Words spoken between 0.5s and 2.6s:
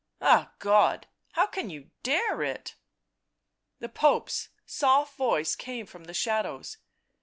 God!— how can you dare